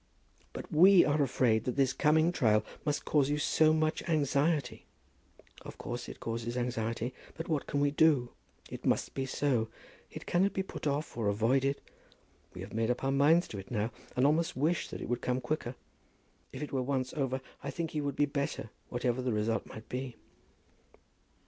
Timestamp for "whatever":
18.89-19.21